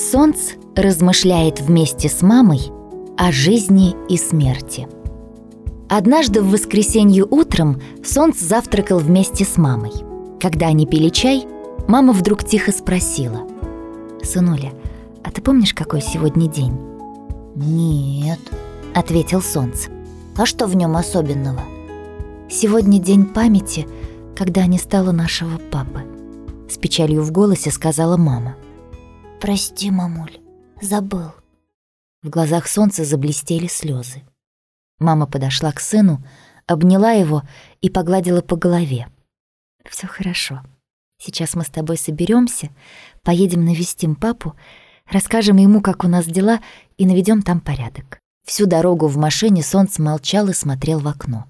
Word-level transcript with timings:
Солнце 0.00 0.54
размышляет 0.74 1.60
вместе 1.60 2.08
с 2.08 2.22
мамой 2.22 2.72
о 3.18 3.30
жизни 3.30 3.94
и 4.08 4.16
смерти. 4.16 4.88
Однажды 5.90 6.40
в 6.40 6.50
воскресенье 6.50 7.26
утром 7.30 7.82
Солнце 8.02 8.46
завтракал 8.46 8.98
вместе 8.98 9.44
с 9.44 9.58
мамой. 9.58 9.92
Когда 10.40 10.68
они 10.68 10.86
пили 10.86 11.10
чай, 11.10 11.46
мама 11.86 12.14
вдруг 12.14 12.44
тихо 12.44 12.72
спросила. 12.72 13.46
«Сынуля, 14.22 14.72
а 15.22 15.30
ты 15.30 15.42
помнишь, 15.42 15.74
какой 15.74 16.00
сегодня 16.00 16.48
день?» 16.48 16.80
«Нет»,— 17.54 18.40
ответил 18.94 19.42
Солнце. 19.42 19.90
«А 20.34 20.46
что 20.46 20.66
в 20.66 20.74
нем 20.76 20.96
особенного?» 20.96 21.60
«Сегодня 22.48 22.98
день 23.00 23.26
памяти, 23.26 23.86
когда 24.34 24.64
не 24.64 24.78
стало 24.78 25.12
нашего 25.12 25.58
папы»,— 25.70 26.00
с 26.70 26.78
печалью 26.78 27.22
в 27.22 27.32
голосе 27.32 27.70
сказала 27.70 28.16
мама. 28.16 28.56
«Прости, 29.40 29.90
мамуль, 29.90 30.38
забыл». 30.82 31.32
В 32.22 32.28
глазах 32.28 32.68
солнца 32.68 33.04
заблестели 33.04 33.66
слезы. 33.66 34.22
Мама 34.98 35.26
подошла 35.26 35.72
к 35.72 35.80
сыну, 35.80 36.22
обняла 36.66 37.12
его 37.12 37.42
и 37.80 37.88
погладила 37.88 38.42
по 38.42 38.56
голове. 38.56 39.08
Все 39.88 40.06
хорошо. 40.06 40.60
Сейчас 41.18 41.54
мы 41.54 41.64
с 41.64 41.70
тобой 41.70 41.96
соберемся, 41.96 42.70
поедем 43.22 43.64
навестим 43.64 44.14
папу, 44.14 44.54
расскажем 45.10 45.56
ему, 45.56 45.80
как 45.80 46.04
у 46.04 46.08
нас 46.08 46.26
дела, 46.26 46.60
и 46.98 47.06
наведем 47.06 47.40
там 47.40 47.60
порядок. 47.60 48.20
Всю 48.46 48.66
дорогу 48.66 49.06
в 49.06 49.16
машине 49.16 49.62
солнце 49.62 50.02
молчал 50.02 50.48
и 50.48 50.52
смотрел 50.52 50.98
в 50.98 51.08
окно. 51.08 51.46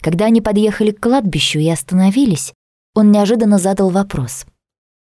Когда 0.00 0.26
они 0.26 0.40
подъехали 0.40 0.92
к 0.92 1.00
кладбищу 1.00 1.58
и 1.58 1.68
остановились, 1.68 2.54
он 2.94 3.12
неожиданно 3.12 3.58
задал 3.58 3.90
вопрос. 3.90 4.46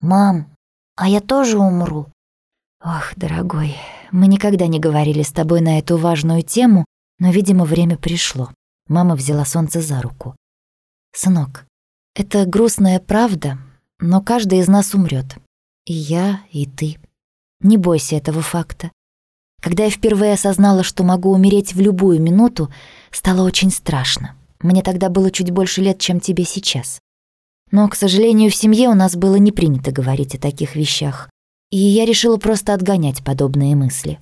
«Мам, 0.00 0.53
а 0.96 1.08
я 1.08 1.20
тоже 1.20 1.58
умру?» 1.58 2.06
«Ох, 2.84 3.12
дорогой, 3.16 3.76
мы 4.12 4.26
никогда 4.26 4.66
не 4.66 4.78
говорили 4.78 5.22
с 5.22 5.32
тобой 5.32 5.60
на 5.60 5.78
эту 5.78 5.96
важную 5.96 6.42
тему, 6.42 6.84
но, 7.18 7.30
видимо, 7.30 7.64
время 7.64 7.96
пришло». 7.96 8.50
Мама 8.88 9.16
взяла 9.16 9.44
солнце 9.46 9.80
за 9.80 10.02
руку. 10.02 10.36
«Сынок, 11.12 11.66
это 12.14 12.44
грустная 12.44 13.00
правда, 13.00 13.58
но 13.98 14.20
каждый 14.20 14.58
из 14.58 14.68
нас 14.68 14.94
умрет. 14.94 15.36
И 15.86 15.92
я, 15.92 16.40
и 16.50 16.66
ты. 16.66 16.98
Не 17.60 17.76
бойся 17.76 18.16
этого 18.16 18.42
факта. 18.42 18.90
Когда 19.60 19.84
я 19.84 19.90
впервые 19.90 20.34
осознала, 20.34 20.82
что 20.82 21.04
могу 21.04 21.32
умереть 21.32 21.72
в 21.72 21.80
любую 21.80 22.20
минуту, 22.20 22.70
стало 23.10 23.46
очень 23.46 23.70
страшно. 23.70 24.36
Мне 24.60 24.82
тогда 24.82 25.08
было 25.08 25.30
чуть 25.30 25.50
больше 25.50 25.80
лет, 25.80 25.98
чем 25.98 26.20
тебе 26.20 26.44
сейчас. 26.44 27.00
Но, 27.74 27.88
к 27.88 27.96
сожалению, 27.96 28.52
в 28.52 28.54
семье 28.54 28.88
у 28.88 28.94
нас 28.94 29.16
было 29.16 29.34
не 29.34 29.50
принято 29.50 29.90
говорить 29.90 30.36
о 30.36 30.40
таких 30.40 30.76
вещах, 30.76 31.28
и 31.72 31.76
я 31.76 32.04
решила 32.04 32.36
просто 32.36 32.72
отгонять 32.72 33.24
подобные 33.24 33.74
мысли. 33.74 34.20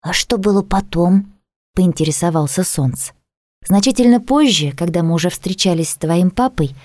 «А 0.00 0.12
что 0.12 0.38
было 0.38 0.62
потом?»— 0.62 1.34
поинтересовался 1.74 2.62
Солнце. 2.62 3.12
Значительно 3.66 4.20
позже, 4.20 4.70
когда 4.70 5.02
мы 5.02 5.14
уже 5.14 5.28
встречались 5.28 5.88
с 5.88 5.96
твоим 5.96 6.30
папой, 6.30 6.76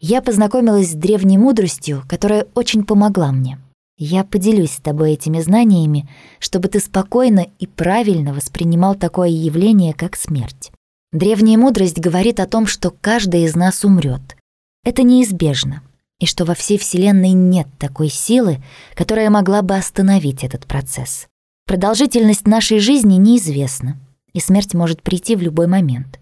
я 0.00 0.20
познакомилась 0.20 0.90
с 0.90 0.94
древней 0.94 1.38
мудростью, 1.38 2.02
которая 2.08 2.48
очень 2.56 2.84
помогла 2.84 3.30
мне. 3.30 3.60
Я 3.96 4.24
поделюсь 4.24 4.72
с 4.72 4.80
тобой 4.80 5.12
этими 5.12 5.40
знаниями, 5.40 6.08
чтобы 6.40 6.66
ты 6.70 6.80
спокойно 6.80 7.46
и 7.60 7.68
правильно 7.68 8.34
воспринимал 8.34 8.96
такое 8.96 9.28
явление, 9.28 9.94
как 9.94 10.16
смерть. 10.16 10.72
Древняя 11.12 11.56
мудрость 11.56 12.00
говорит 12.00 12.40
о 12.40 12.48
том, 12.48 12.66
что 12.66 12.90
каждый 12.90 13.44
из 13.44 13.54
нас 13.54 13.84
умрет. 13.84 14.36
Это 14.84 15.04
неизбежно, 15.04 15.82
и 16.18 16.26
что 16.26 16.44
во 16.44 16.54
всей 16.54 16.76
Вселенной 16.76 17.30
нет 17.30 17.68
такой 17.78 18.08
силы, 18.08 18.62
которая 18.94 19.30
могла 19.30 19.62
бы 19.62 19.76
остановить 19.76 20.42
этот 20.42 20.66
процесс. 20.66 21.28
Продолжительность 21.66 22.48
нашей 22.48 22.80
жизни 22.80 23.14
неизвестна, 23.14 24.00
и 24.32 24.40
смерть 24.40 24.74
может 24.74 25.02
прийти 25.02 25.36
в 25.36 25.42
любой 25.42 25.68
момент. 25.68 26.18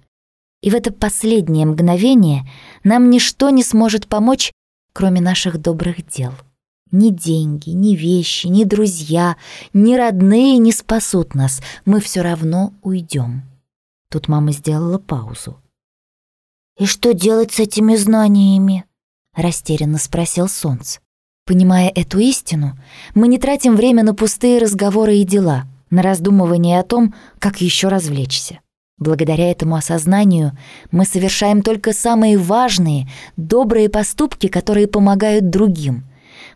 И 0.62 0.68
в 0.68 0.74
это 0.74 0.92
последнее 0.92 1.64
мгновение 1.64 2.46
нам 2.84 3.08
ничто 3.08 3.48
не 3.48 3.62
сможет 3.62 4.08
помочь, 4.08 4.52
кроме 4.92 5.22
наших 5.22 5.58
добрых 5.58 6.06
дел. 6.06 6.32
Ни 6.92 7.10
деньги, 7.10 7.70
ни 7.70 7.94
вещи, 7.94 8.48
ни 8.48 8.64
друзья, 8.64 9.36
ни 9.72 9.94
родные 9.94 10.58
не 10.58 10.72
спасут 10.72 11.34
нас, 11.34 11.62
мы 11.86 12.00
все 12.00 12.20
равно 12.20 12.74
уйдем. 12.82 13.42
Тут 14.10 14.28
мама 14.28 14.52
сделала 14.52 14.98
паузу. 14.98 15.56
«И 16.80 16.86
что 16.86 17.12
делать 17.12 17.52
с 17.52 17.60
этими 17.60 17.94
знаниями?»— 17.94 18.86
растерянно 19.36 19.98
спросил 19.98 20.48
Солнце. 20.48 21.00
Понимая 21.44 21.92
эту 21.94 22.18
истину, 22.20 22.72
мы 23.14 23.28
не 23.28 23.36
тратим 23.36 23.76
время 23.76 24.02
на 24.02 24.14
пустые 24.14 24.58
разговоры 24.58 25.18
и 25.18 25.24
дела, 25.24 25.64
на 25.90 26.00
раздумывание 26.00 26.80
о 26.80 26.82
том, 26.82 27.14
как 27.38 27.60
еще 27.60 27.88
развлечься. 27.88 28.60
Благодаря 28.96 29.50
этому 29.50 29.76
осознанию 29.76 30.56
мы 30.90 31.04
совершаем 31.04 31.60
только 31.60 31.92
самые 31.92 32.38
важные, 32.38 33.10
добрые 33.36 33.90
поступки, 33.90 34.46
которые 34.46 34.86
помогают 34.86 35.50
другим. 35.50 36.04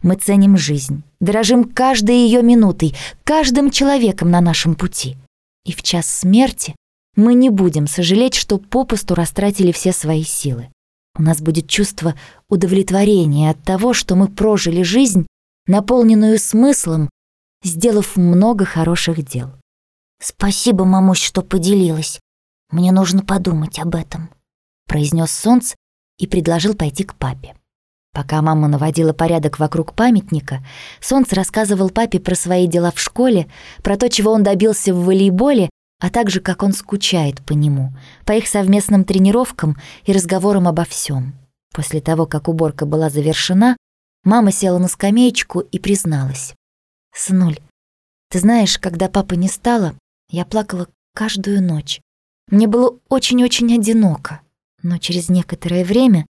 Мы 0.00 0.14
ценим 0.14 0.56
жизнь, 0.56 1.02
дорожим 1.20 1.64
каждой 1.64 2.16
ее 2.16 2.42
минутой, 2.42 2.94
каждым 3.24 3.70
человеком 3.70 4.30
на 4.30 4.40
нашем 4.40 4.74
пути. 4.74 5.18
И 5.66 5.72
в 5.72 5.82
час 5.82 6.06
смерти 6.06 6.74
мы 7.16 7.34
не 7.34 7.50
будем 7.50 7.86
сожалеть, 7.86 8.34
что 8.34 8.58
попусту 8.58 9.14
растратили 9.14 9.72
все 9.72 9.92
свои 9.92 10.24
силы. 10.24 10.70
У 11.16 11.22
нас 11.22 11.40
будет 11.40 11.68
чувство 11.68 12.14
удовлетворения 12.48 13.50
от 13.50 13.62
того, 13.62 13.92
что 13.92 14.16
мы 14.16 14.28
прожили 14.28 14.82
жизнь, 14.82 15.26
наполненную 15.66 16.38
смыслом, 16.38 17.08
сделав 17.62 18.16
много 18.16 18.64
хороших 18.64 19.24
дел. 19.24 19.50
«Спасибо, 20.20 20.84
мамусь, 20.84 21.18
что 21.18 21.42
поделилась. 21.42 22.20
Мне 22.70 22.90
нужно 22.90 23.22
подумать 23.22 23.78
об 23.78 23.94
этом»,— 23.94 24.30
произнес 24.88 25.30
Солнце 25.30 25.76
и 26.18 26.26
предложил 26.26 26.74
пойти 26.74 27.04
к 27.04 27.14
папе. 27.14 27.54
Пока 28.12 28.42
мама 28.42 28.68
наводила 28.68 29.12
порядок 29.12 29.58
вокруг 29.58 29.94
памятника, 29.94 30.64
Солнце 31.00 31.34
рассказывал 31.34 31.90
папе 31.90 32.20
про 32.20 32.34
свои 32.34 32.66
дела 32.68 32.92
в 32.92 33.00
школе, 33.00 33.48
про 33.82 33.96
то, 33.96 34.08
чего 34.08 34.32
он 34.32 34.42
добился 34.44 34.94
в 34.94 35.04
волейболе 35.04 35.68
а 36.00 36.10
также 36.10 36.40
как 36.40 36.62
он 36.62 36.72
скучает 36.72 37.40
по 37.44 37.52
нему, 37.52 37.92
по 38.24 38.32
их 38.32 38.48
совместным 38.48 39.04
тренировкам 39.04 39.76
и 40.04 40.12
разговорам 40.12 40.68
обо 40.68 40.84
всем. 40.84 41.34
После 41.72 42.00
того, 42.00 42.26
как 42.26 42.48
уборка 42.48 42.86
была 42.86 43.10
завершена, 43.10 43.76
мама 44.24 44.52
села 44.52 44.78
на 44.78 44.88
скамеечку 44.88 45.60
и 45.60 45.78
призналась. 45.78 46.54
«Сынуль, 47.14 47.58
ты 48.30 48.38
знаешь, 48.40 48.78
когда 48.78 49.08
папы 49.08 49.36
не 49.36 49.48
стало, 49.48 49.94
я 50.28 50.44
плакала 50.44 50.88
каждую 51.14 51.62
ночь. 51.62 52.00
Мне 52.50 52.66
было 52.66 52.98
очень-очень 53.08 53.72
одиноко, 53.74 54.40
но 54.82 54.98
через 54.98 55.28
некоторое 55.28 55.84
время 55.84 56.26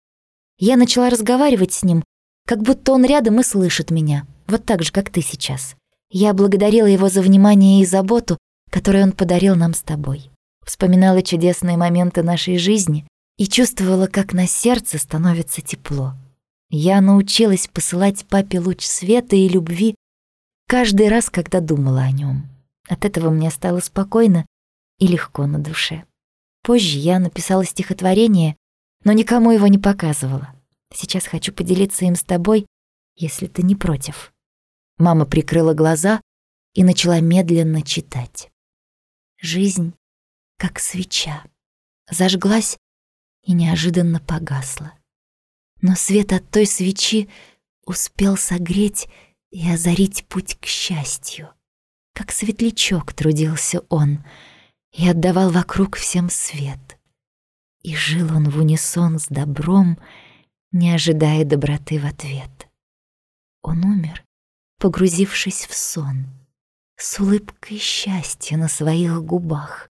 я 0.58 0.76
начала 0.76 1.10
разговаривать 1.10 1.72
с 1.72 1.82
ним, 1.82 2.04
как 2.46 2.62
будто 2.62 2.92
он 2.92 3.04
рядом 3.04 3.40
и 3.40 3.44
слышит 3.44 3.90
меня, 3.90 4.26
вот 4.46 4.64
так 4.64 4.82
же, 4.82 4.92
как 4.92 5.10
ты 5.10 5.22
сейчас. 5.22 5.76
Я 6.10 6.34
благодарила 6.34 6.86
его 6.86 7.08
за 7.08 7.22
внимание 7.22 7.80
и 7.80 7.86
заботу, 7.86 8.36
который 8.72 9.02
он 9.02 9.12
подарил 9.12 9.54
нам 9.54 9.74
с 9.74 9.82
тобой. 9.82 10.30
Вспоминала 10.64 11.22
чудесные 11.22 11.76
моменты 11.76 12.22
нашей 12.22 12.56
жизни 12.56 13.06
и 13.36 13.46
чувствовала, 13.46 14.06
как 14.06 14.32
на 14.32 14.46
сердце 14.46 14.98
становится 14.98 15.60
тепло. 15.60 16.14
Я 16.70 17.02
научилась 17.02 17.68
посылать 17.68 18.24
папе 18.26 18.60
луч 18.60 18.82
света 18.84 19.36
и 19.36 19.46
любви 19.46 19.94
каждый 20.68 21.08
раз, 21.08 21.28
когда 21.28 21.60
думала 21.60 22.00
о 22.00 22.10
нем. 22.10 22.48
От 22.88 23.04
этого 23.04 23.28
мне 23.28 23.50
стало 23.50 23.80
спокойно 23.80 24.46
и 24.98 25.06
легко 25.06 25.46
на 25.46 25.58
душе. 25.58 26.04
Позже 26.62 26.96
я 26.96 27.18
написала 27.18 27.66
стихотворение, 27.66 28.56
но 29.04 29.12
никому 29.12 29.50
его 29.50 29.66
не 29.66 29.78
показывала. 29.78 30.48
Сейчас 30.94 31.26
хочу 31.26 31.52
поделиться 31.52 32.06
им 32.06 32.14
с 32.14 32.22
тобой, 32.22 32.66
если 33.16 33.48
ты 33.48 33.62
не 33.62 33.76
против. 33.76 34.32
Мама 34.96 35.26
прикрыла 35.26 35.74
глаза 35.74 36.22
и 36.72 36.84
начала 36.84 37.20
медленно 37.20 37.82
читать. 37.82 38.51
Жизнь, 39.44 39.92
как 40.56 40.78
свеча, 40.78 41.42
зажглась 42.08 42.78
и 43.42 43.54
неожиданно 43.54 44.20
погасла. 44.20 44.92
Но 45.80 45.96
свет 45.96 46.32
от 46.32 46.48
той 46.48 46.64
свечи 46.64 47.28
успел 47.84 48.36
согреть 48.36 49.08
и 49.50 49.68
озарить 49.68 50.24
путь 50.28 50.56
к 50.60 50.66
счастью. 50.66 51.52
Как 52.14 52.30
светлячок 52.30 53.14
трудился 53.14 53.80
он 53.88 54.24
и 54.92 55.08
отдавал 55.08 55.50
вокруг 55.50 55.96
всем 55.96 56.30
свет. 56.30 56.96
И 57.82 57.96
жил 57.96 58.32
он 58.36 58.48
в 58.48 58.58
унисон 58.58 59.18
с 59.18 59.26
добром, 59.26 59.98
не 60.70 60.92
ожидая 60.92 61.44
доброты 61.44 61.98
в 61.98 62.06
ответ. 62.06 62.68
Он 63.60 63.84
умер, 63.84 64.24
погрузившись 64.78 65.66
в 65.66 65.74
сон— 65.74 66.28
с 67.02 67.18
улыбкой 67.18 67.78
счастья 67.78 68.56
на 68.56 68.68
своих 68.68 69.22
губах, 69.22 69.88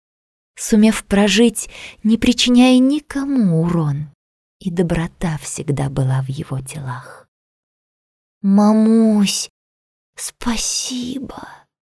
сумев 0.56 1.04
прожить, 1.04 1.70
не 2.02 2.18
причиняя 2.18 2.78
никому 2.78 3.62
урон, 3.62 4.10
и 4.60 4.70
доброта 4.70 5.38
всегда 5.38 5.88
была 5.88 6.22
в 6.22 6.28
его 6.28 6.58
делах. 6.58 7.28
«Мамусь, 8.42 9.50
Спасибо. 10.18 11.48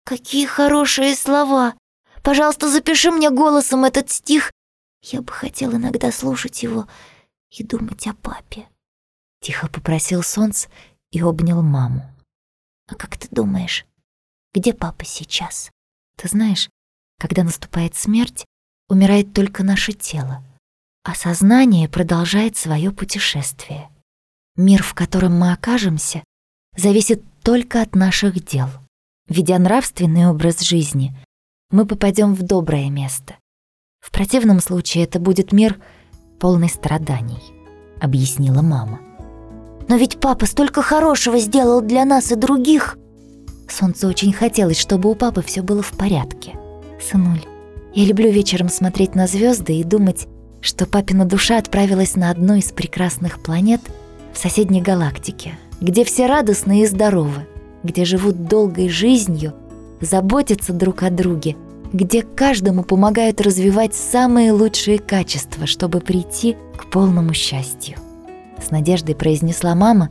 Какие 0.04 0.46
хорошие 0.46 1.16
слова. 1.16 1.76
Пожалуйста, 2.22 2.70
запиши 2.70 3.12
мне 3.12 3.30
голосом 3.30 3.86
этот 3.86 4.10
стих. 4.10 4.52
Я 5.02 5.22
бы 5.22 5.32
хотел 5.32 5.72
иногда 5.74 6.12
слушать 6.12 6.62
его 6.62 6.88
и 7.50 7.64
думать 7.64 8.06
о 8.08 8.14
папе. 8.14 8.68
Тихо 9.40 9.70
попросил 9.70 10.22
Солнце 10.22 10.68
и 11.12 11.22
обнял 11.22 11.62
маму. 11.62 12.14
А 12.88 12.96
как 12.96 13.18
ты 13.18 13.30
думаешь, 13.32 13.86
где 14.54 14.74
папа 14.74 15.06
сейчас? 15.06 15.72
Ты 16.18 16.28
знаешь, 16.28 16.70
когда 17.20 17.44
наступает 17.44 17.96
смерть, 17.96 18.46
умирает 18.88 19.34
только 19.34 19.64
наше 19.64 19.94
тело, 19.94 20.44
а 21.04 21.16
сознание 21.16 21.88
продолжает 21.88 22.58
свое 22.58 22.92
путешествие. 22.92 23.90
Мир, 24.56 24.84
в 24.84 24.94
котором 24.94 25.38
мы 25.38 25.54
окажемся, 25.54 26.24
зависит 26.76 27.24
только 27.44 27.82
от 27.82 27.96
наших 27.96 28.44
дел. 28.44 28.68
Ведя 29.28 29.58
нравственный 29.60 30.28
образ 30.28 30.62
жизни, 30.62 31.16
мы 31.72 31.86
попадем 31.86 32.34
в 32.34 32.42
доброе 32.42 32.90
место. 32.90 33.38
В 34.00 34.12
противном 34.12 34.60
случае 34.60 35.04
это 35.04 35.20
будет 35.20 35.52
мир 35.52 35.80
полный 36.40 36.70
страданий, 36.70 37.42
объяснила 38.02 38.62
мама. 38.62 39.00
Но 39.88 39.96
ведь 39.96 40.20
папа 40.20 40.46
столько 40.46 40.82
хорошего 40.82 41.40
сделал 41.40 41.82
для 41.82 42.06
нас 42.06 42.32
и 42.32 42.36
других. 42.36 42.99
Солнцу 43.72 44.08
очень 44.08 44.34
хотелось, 44.34 44.80
чтобы 44.80 45.10
у 45.10 45.16
папы 45.16 45.42
все 45.42 45.62
было 45.62 45.82
в 45.82 45.92
порядке. 45.92 46.54
Сынуль, 47.02 47.44
я 47.94 48.06
люблю 48.06 48.30
вечером 48.32 48.70
смотреть 48.70 49.16
на 49.16 49.28
звезды 49.28 49.74
и 49.80 49.84
думать, 49.84 50.28
что 50.62 50.86
папина 50.86 51.26
душа 51.26 51.58
отправилась 51.58 52.16
на 52.16 52.30
одну 52.30 52.56
из 52.56 52.72
прекрасных 52.72 53.42
планет 53.42 53.82
в 54.34 54.38
соседней 54.38 54.82
галактике, 54.82 55.58
где 55.82 56.04
все 56.04 56.28
радостны 56.28 56.82
и 56.82 56.86
здоровы, 56.86 57.48
где 57.84 58.06
живут 58.06 58.48
долгой 58.48 58.90
жизнью, 58.90 59.54
заботятся 60.02 60.74
друг 60.74 61.04
о 61.04 61.10
друге, 61.10 61.56
где 61.92 62.22
каждому 62.22 62.84
помогают 62.84 63.42
развивать 63.42 63.96
самые 63.96 64.52
лучшие 64.52 65.00
качества, 65.00 65.66
чтобы 65.66 66.00
прийти 66.00 66.56
к 66.78 66.90
полному 66.90 67.34
счастью. 67.34 67.98
С 68.64 68.72
надеждой 68.72 69.16
произнесла 69.16 69.74
мама 69.76 70.10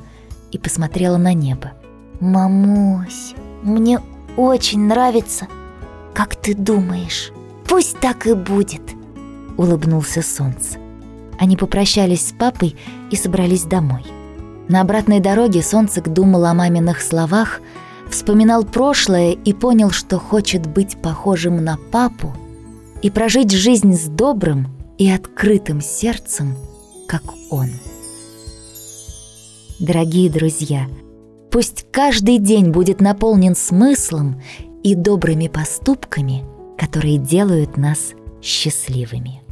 и 0.51 0.59
посмотрела 0.59 1.19
на 1.19 1.35
небо. 1.35 1.73
«Мамусь, 2.21 3.35
мне 3.63 4.01
очень 4.37 4.87
нравится, 4.87 5.49
как 6.15 6.37
ты 6.37 6.55
думаешь. 6.55 7.33
Пусть 7.67 7.99
так 7.99 8.27
и 8.27 8.35
будет»,— 8.35 8.83
улыбнулся 9.57 10.23
солнце. 10.23 10.79
Они 11.39 11.57
попрощались 11.57 12.29
с 12.29 12.33
папой 12.33 12.77
и 13.11 13.17
собрались 13.17 13.65
домой. 13.65 14.05
На 14.69 14.81
обратной 14.81 15.21
дороге 15.21 15.63
Солнцек 15.63 16.09
думал 16.09 16.45
о 16.45 16.55
маминых 16.55 17.01
словах, 17.01 17.61
вспоминал 18.11 18.65
прошлое 18.65 19.33
и 19.33 19.53
понял, 19.53 19.91
что 19.91 20.19
хочет 20.19 20.67
быть 20.67 21.01
похожим 21.01 21.65
на 21.65 21.77
папу 21.77 22.35
и 23.01 23.11
прожить 23.11 23.51
жизнь 23.51 23.95
с 23.95 24.07
добрым 24.07 24.69
и 24.99 25.11
открытым 25.11 25.81
сердцем, 25.81 26.55
как 27.07 27.23
он. 27.51 27.71
Дорогие 29.79 30.29
друзья, 30.29 30.89
пусть 31.51 31.87
каждый 31.91 32.39
день 32.39 32.71
будет 32.71 33.01
наполнен 33.01 33.55
смыслом 33.55 34.41
и 34.83 34.95
добрыми 34.95 35.49
поступками, 35.49 36.45
которые 36.77 37.19
делают 37.19 37.77
нас 37.77 38.13
счастливыми. 38.41 39.43